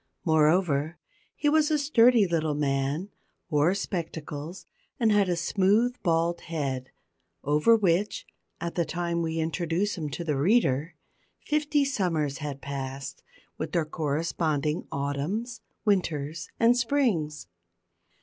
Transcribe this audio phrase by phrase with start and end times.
[0.25, 0.97] Moreover,
[1.35, 3.11] he was a sturdy little man,
[3.51, 4.65] wore spectacles,
[4.99, 6.89] and had a smooth bald head,
[7.43, 8.25] over which,
[8.59, 10.95] at the time we introduce him to the reader,
[11.45, 13.21] fifty summers had passed,
[13.59, 17.45] with their corresponding autumns, winters, and springs.